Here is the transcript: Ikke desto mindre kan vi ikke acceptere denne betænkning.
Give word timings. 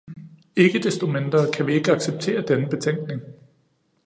Ikke 0.55 0.79
desto 0.79 1.07
mindre 1.07 1.51
kan 1.53 1.67
vi 1.67 1.73
ikke 1.75 1.91
acceptere 1.91 2.41
denne 2.47 2.69
betænkning. 2.69 3.21